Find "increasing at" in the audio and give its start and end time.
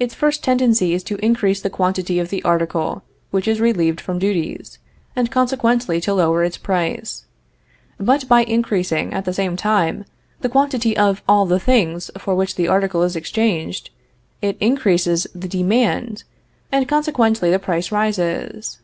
8.42-9.24